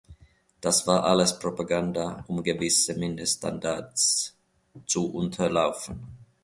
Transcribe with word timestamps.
Das 0.61 0.87
war 0.87 1.03
alles 1.05 1.37
Propaganda, 1.37 2.23
um 2.27 2.41
gewisse 2.41 2.95
Mindeststandards 2.95 4.35
zu 4.87 5.13
unterlaufen. 5.13 6.07